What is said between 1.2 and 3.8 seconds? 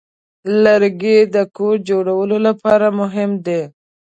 د کور جوړولو لپاره مهم دی.